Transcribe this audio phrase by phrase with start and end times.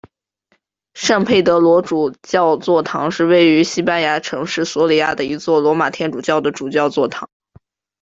[0.95, 7.29] 圣佩德罗主教座堂是位于西班牙城市索里亚的一座罗马天主教的主教座堂。